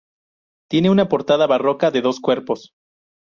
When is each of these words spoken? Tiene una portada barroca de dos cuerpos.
Tiene 0.67 0.89
una 0.89 1.09
portada 1.09 1.45
barroca 1.45 1.91
de 1.91 2.01
dos 2.01 2.19
cuerpos. 2.19 2.71